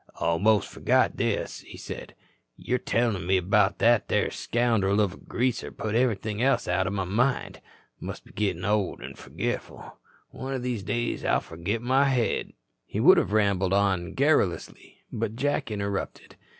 [0.15, 2.15] "Almost forgot this," he said.
[2.57, 6.89] "Your tellin' me about that there scoundrel of a Greaser put everything else out o'
[6.89, 7.61] my mind.
[7.99, 9.99] Must be gittin old an' forgetful.
[10.31, 12.53] One o' these days I'll forgit my head."
[12.87, 16.35] He would have rambled on garrulously, but Jack interrupted.